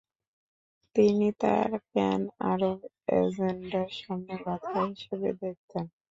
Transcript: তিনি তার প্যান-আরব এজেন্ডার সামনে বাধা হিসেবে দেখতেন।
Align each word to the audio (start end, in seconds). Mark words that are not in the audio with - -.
তিনি 0.95 1.27
তার 1.41 1.69
প্যান-আরব 1.89 2.79
এজেন্ডার 3.17 3.87
সামনে 3.99 4.33
বাধা 4.45 4.79
হিসেবে 4.89 5.29
দেখতেন। 5.41 5.85